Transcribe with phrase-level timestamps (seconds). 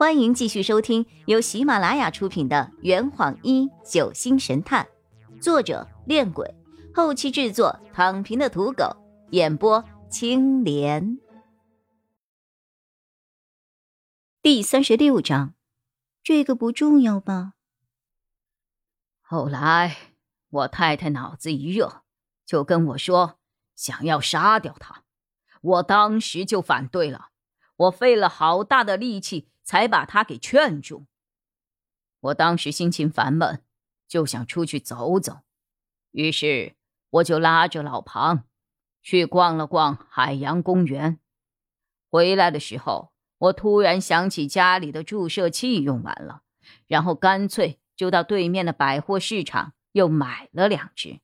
[0.00, 4.88] 欢迎继续收听由喜马拉雅出品的《圆谎一九星神探》，
[5.42, 6.54] 作者：恋鬼，
[6.94, 8.96] 后期制作：躺平的土狗，
[9.32, 11.18] 演播：青莲。
[14.40, 15.52] 第三十六章，
[16.22, 17.52] 这个不重要吧？
[19.20, 20.14] 后来
[20.48, 22.04] 我太太脑子一热，
[22.46, 23.38] 就跟我说
[23.76, 25.04] 想要杀掉他，
[25.60, 27.28] 我当时就反对了，
[27.76, 29.48] 我费了好大的力气。
[29.70, 31.06] 才把他给劝住。
[32.18, 33.62] 我当时心情烦闷，
[34.08, 35.42] 就想出去走走，
[36.10, 36.74] 于是
[37.10, 38.42] 我就拉着老庞
[39.00, 41.20] 去逛了逛海洋公园。
[42.08, 46.42] 回来的时候，我突然想起家里的注射器用完了，
[46.88, 51.20] 然后干脆就到对面的百货市场又买了两只。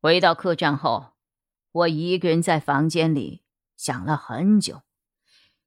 [0.00, 1.14] 回到客栈后，
[1.72, 3.42] 我一个人在房间里
[3.76, 4.82] 想了很久，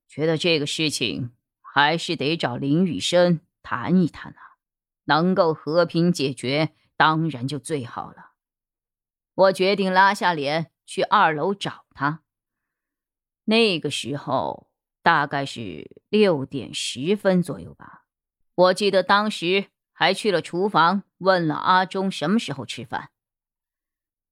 [0.08, 1.34] 觉得这个事情。
[1.74, 4.60] 还是得找林雨生谈一谈啊，
[5.06, 8.32] 能够和平解决，当然就最好了。
[9.34, 12.24] 我决定拉下脸去二楼找他。
[13.46, 14.70] 那个时候
[15.02, 18.04] 大概是六点十分左右吧。
[18.54, 23.12] 我记得当时还去了厨房，问了阿忠什么时候吃饭。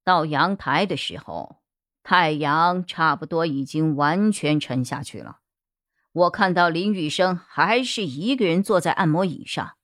[0.04, 1.62] 到阳台的时候，
[2.02, 5.39] 太阳差不多已经完全沉下去了。
[6.12, 9.76] 我看到林雨生还是一个人坐在按摩椅上，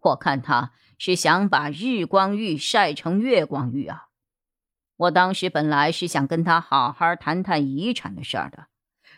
[0.00, 4.08] 我看他是想把日光浴晒成月光浴啊！
[4.96, 8.66] 我当时本来是想跟他好好谈谈遗产的事儿的，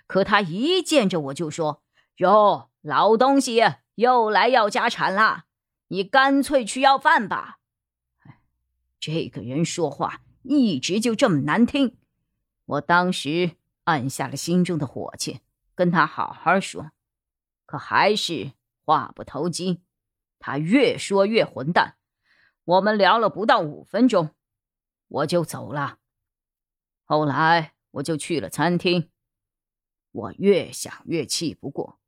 [0.06, 1.82] 可他一见着我就说
[2.16, 3.62] ：“哟，老东西
[3.94, 5.44] 又来要家产了，
[5.88, 7.58] 你干脆去要饭吧。”
[9.00, 11.96] 这个人说话一直就这么难听，
[12.66, 13.52] 我当时
[13.84, 15.40] 按下了心中的火气。
[15.74, 16.90] 跟他好好说，
[17.66, 18.52] 可还是
[18.84, 19.82] 话不投机。
[20.38, 21.96] 他越说越混蛋。
[22.64, 24.34] 我们聊了不到五分钟，
[25.08, 25.98] 我就走了。
[27.04, 29.10] 后来我就去了餐厅。
[30.12, 31.98] 我越想越气不过，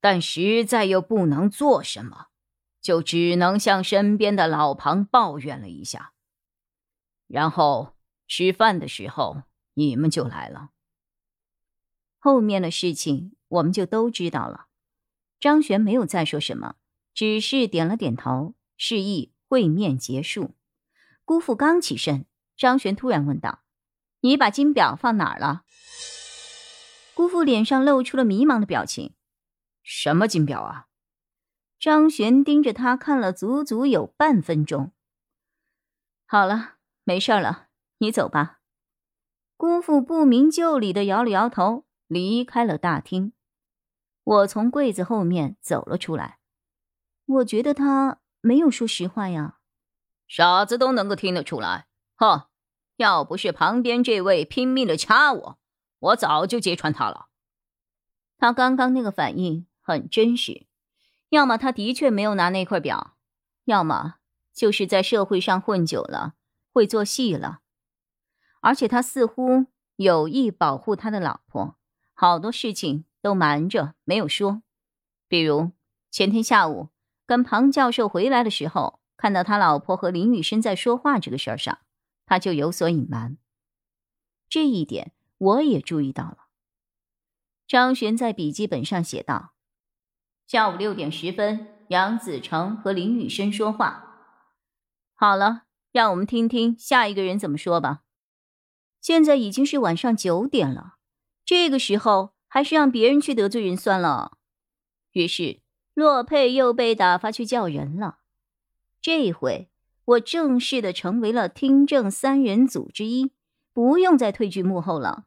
[0.00, 2.28] 但实在又不能做什么，
[2.80, 6.14] 就只能向身边的老庞抱怨了一下。
[7.26, 7.94] 然后
[8.26, 9.42] 吃饭的时候，
[9.74, 10.70] 你们就来了。
[12.24, 14.66] 后面的事情我们就都知道了。
[15.40, 16.76] 张璇没有再说什么，
[17.12, 20.54] 只是点了点头，示意会面结束。
[21.24, 22.24] 姑父刚起身，
[22.56, 23.64] 张璇突然问道
[24.22, 25.64] ：“你把金表放哪儿了？”
[27.14, 29.14] 姑父脸上露出了迷茫的表情。
[29.82, 30.86] “什么金表啊？”
[31.80, 34.92] 张璇盯着他看了足足有半分钟。
[36.24, 37.66] 好了，没事了，
[37.98, 38.60] 你走吧。
[39.56, 41.84] 姑父不明就里的摇了摇头。
[42.12, 43.32] 离开了大厅，
[44.22, 46.38] 我从柜子后面走了出来。
[47.24, 49.58] 我觉得他没有说实话呀，
[50.28, 51.86] 傻子都能够听得出来。
[52.16, 52.48] 哼，
[52.96, 55.58] 要不是旁边这位拼命的掐我，
[56.00, 57.28] 我早就揭穿他了。
[58.36, 60.66] 他刚刚那个反应很真实，
[61.30, 63.16] 要么他的确没有拿那块表，
[63.64, 64.16] 要么
[64.52, 66.34] 就是在社会上混久了，
[66.74, 67.60] 会做戏了。
[68.60, 71.78] 而且他似乎有意保护他的老婆。
[72.22, 74.62] 好多事情都瞒着没有说，
[75.26, 75.72] 比如
[76.08, 76.90] 前天下午
[77.26, 81.80] 跟庞教授回来的时候，看到他老婆和林雨生在说话这个事儿上，
[82.24, 83.38] 他就有所隐瞒。
[84.48, 86.46] 这一点我也注意到了。
[87.66, 89.54] 张璇在笔记本上写道
[90.46, 94.30] ：“下午六点十分，杨子成和林雨生说话。
[95.14, 98.04] 好了，让我们听听下一个人怎么说吧。
[99.00, 100.98] 现在已经是晚上九点了。”
[101.44, 104.38] 这个时候还是让别人去得罪人算了。
[105.12, 105.60] 于是
[105.94, 108.18] 洛佩又被打发去叫人了。
[109.00, 109.68] 这回
[110.04, 113.32] 我正式的成为了听证三人组之一，
[113.72, 115.26] 不用再退居幕后了。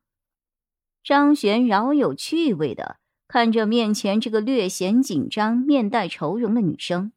[1.04, 2.98] 张璇饶有趣味的
[3.28, 7.12] 看着面前这个略显紧张、面带愁容的女生，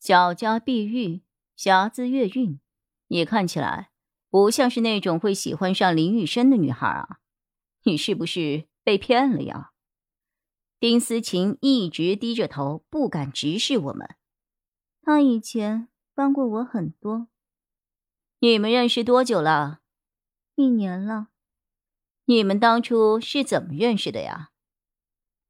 [0.00, 1.22] 小家碧玉，
[1.54, 2.58] 瑕姿月韵，
[3.08, 3.90] 你看起来
[4.28, 7.18] 不像是那种会喜欢上林雨生的女孩啊。
[7.84, 9.72] 你是不是被骗了呀？
[10.78, 14.16] 丁思琴一直低着头，不敢直视我们。
[15.00, 17.28] 他以前帮过我很多。
[18.40, 19.80] 你们认识多久了？
[20.54, 21.28] 一年了。
[22.24, 24.50] 你们当初是怎么认识的呀？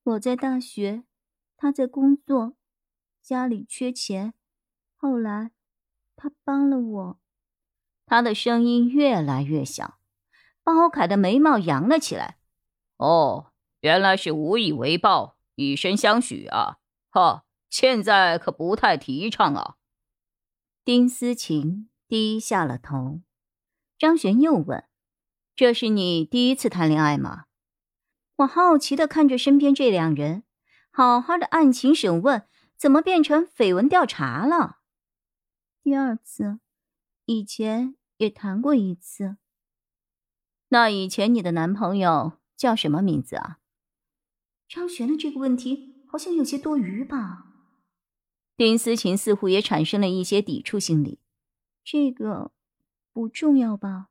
[0.04, 1.04] 我在大学，
[1.56, 2.56] 他在工作，
[3.22, 4.34] 家里缺钱，
[4.96, 5.52] 后来
[6.16, 7.20] 他帮了我。
[8.04, 9.98] 他的声音越来越小。
[10.62, 12.38] 包凯的眉毛扬了起来。
[12.96, 16.78] 哦，原来是无以为报，以身相许啊！
[17.10, 19.76] 哈，现在可不太提倡啊。
[20.84, 23.22] 丁思琴低下了头。
[23.98, 24.84] 张璇又问
[25.54, 27.44] ：“这是你第一次谈恋爱吗？”
[28.36, 30.44] 我好奇的看着身边这两人，
[30.90, 34.78] 好好的案情审问，怎么变成绯闻调查了？
[35.82, 36.58] 第二次，
[37.26, 39.36] 以前也谈过一次。
[40.72, 43.58] 那以前你的男朋友叫什么名字啊？
[44.66, 47.44] 张璇的这个问题好像有些多余吧？
[48.56, 51.20] 丁思琴似乎也产生了一些抵触心理。
[51.84, 52.52] 这个。
[53.12, 54.08] 不重要吧？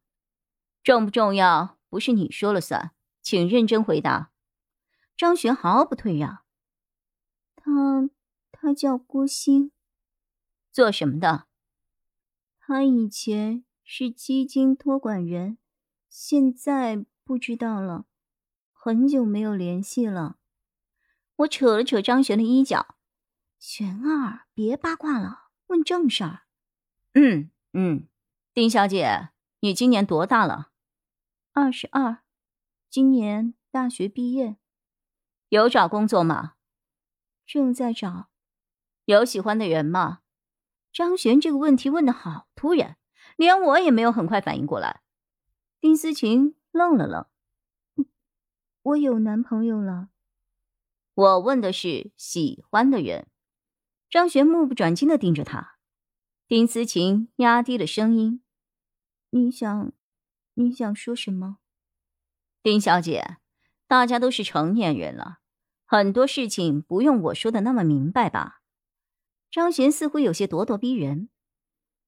[0.84, 2.92] 重不重要不是你说了算，
[3.24, 4.32] 请认真回答。
[5.18, 6.44] 张璇毫不退让。
[7.56, 8.12] 他
[8.52, 9.72] 他叫郭鑫，
[10.72, 11.48] 做什么的？
[12.60, 15.58] 他以前是基金托管人，
[16.14, 18.04] 现在不知道了，
[18.74, 20.36] 很久没有联系了。
[21.38, 22.98] 我扯了扯张璇的衣角，
[23.58, 26.42] 璇儿，别八卦了，问正事儿。
[27.14, 28.10] 嗯嗯。
[28.54, 29.30] 丁小姐，
[29.62, 30.72] 你今年多大了？
[31.54, 32.18] 二十二，
[32.90, 34.58] 今年大学毕业。
[35.48, 36.56] 有找工作吗？
[37.46, 38.28] 正在找。
[39.06, 40.20] 有喜欢的人吗？
[40.92, 42.98] 张璇这个问题问的好突然，
[43.38, 45.04] 连我也没有很快反应过来。
[45.82, 47.26] 丁思琴愣了愣
[48.84, 50.10] ：“我有男朋友了。”
[51.16, 53.28] 我问的是喜欢的人。
[54.08, 55.78] 张璇目不转睛的盯着他。
[56.48, 58.44] 丁思琴压低了声音
[59.32, 59.92] ：“你想，
[60.54, 61.58] 你想说什么？
[62.62, 63.38] 丁小姐，
[63.88, 65.40] 大家都是成年人了，
[65.84, 68.62] 很多事情不用我说的那么明白吧？”
[69.50, 71.31] 张璇似乎有些咄咄逼人。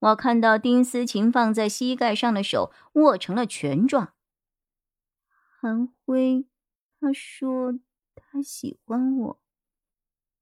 [0.04, 4.14] 我看到丁思琴放在膝盖上的手握成了拳状。
[5.62, 6.46] 韩辉，
[7.00, 7.80] 他说
[8.14, 9.40] 他喜欢我。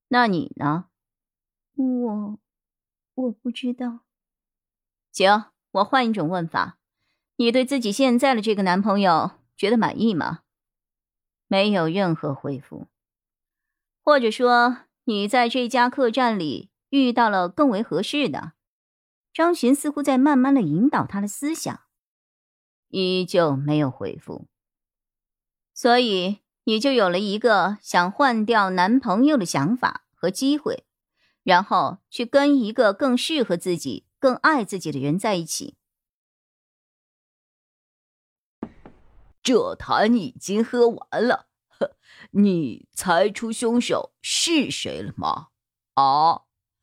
[0.07, 0.85] 那你呢？
[1.75, 2.39] 我。
[3.13, 3.99] 我不知道。
[5.11, 6.79] 行，我换一种问法：
[7.35, 10.39] 你对自己现在的这个男朋友觉得满意吗？
[11.47, 12.87] 没有任何回复。
[14.03, 18.53] 或者说，你在这家客栈里遇到了更为合适的？
[19.33, 21.81] 张璇似乎在慢慢的引导他的思想，
[22.89, 24.47] 依旧没有回复。
[25.73, 30.85] 所以，你就有了一个想换掉男朋友的想法和机会。
[31.43, 35.75] 然后去跟一个更适合自己、更爱自己的人在一起。
[39.41, 41.47] 这坛已经喝完了，
[42.29, 45.47] 你猜出凶手是谁了吗？
[45.95, 46.43] 啊，